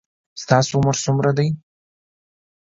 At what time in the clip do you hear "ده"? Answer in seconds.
1.37-1.47